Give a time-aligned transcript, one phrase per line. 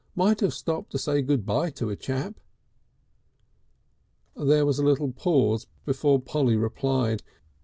[0.15, 2.39] "Might have stopped to say good by to a chap."
[4.35, 7.21] There was a little pause before Polly replied.